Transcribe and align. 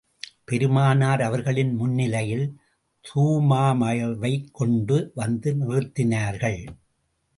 பெருமானார் 0.45 1.21
அவர்களின் 1.21 1.73
முன்னிலையில், 1.73 2.59
துமாமாவைக் 3.05 4.51
கொண்டு 4.51 5.11
வந்து 5.15 5.53
நிறுத்தினார்கள். 5.53 6.67